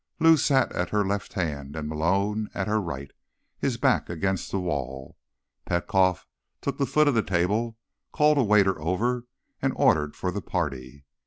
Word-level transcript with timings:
Lou 0.19 0.35
sat 0.35 0.71
at 0.71 0.89
her 0.89 1.05
left 1.05 1.33
hand, 1.33 1.75
and 1.75 1.87
Malone 1.87 2.49
at 2.55 2.65
her 2.67 2.81
right, 2.81 3.11
his 3.59 3.77
back 3.77 4.09
against 4.09 4.51
a 4.51 4.57
wall. 4.57 5.15
Petkoff 5.67 6.25
took 6.59 6.79
the 6.79 6.87
foot 6.87 7.07
of 7.07 7.13
the 7.13 7.21
table, 7.21 7.77
called 8.11 8.39
a 8.39 8.43
waiter 8.43 8.81
over, 8.81 9.27
and 9.61 9.73
ordered 9.75 10.15
for 10.15 10.31
the 10.31 10.41
party. 10.41 11.05